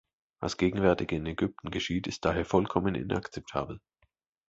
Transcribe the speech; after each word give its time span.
Was 0.39 0.57
gegenwärtig 0.57 1.11
in 1.11 1.27
Ägypten 1.27 1.69
geschieht, 1.69 2.07
ist 2.07 2.25
daher 2.25 2.43
vollkommen 2.43 2.95
inakzeptabel. 2.95 3.79